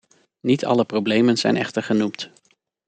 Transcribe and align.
Niet 0.41 0.65
alle 0.65 0.85
problemen 0.85 1.37
zijn 1.37 1.57
echter 1.57 1.83
genoemd. 1.83 2.29